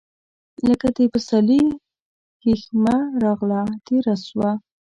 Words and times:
لکه 0.67 0.87
د 0.97 0.99
پسرلي 1.13 1.61
هیښمه 2.45 2.97
راغله، 3.23 3.61
تیره 3.85 4.15
سوه 4.25 4.49